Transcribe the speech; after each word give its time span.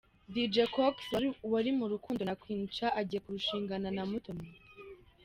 Dj 0.33 0.55
Cox 0.75 0.95
wari 1.51 1.71
mu 1.79 1.85
rukundo 1.93 2.21
na 2.25 2.35
Queen 2.41 2.63
Cha 2.75 2.87
agiye 2.99 3.19
kurushingana 3.25 3.87
na 3.95 4.01
Umutoni. 4.07 4.47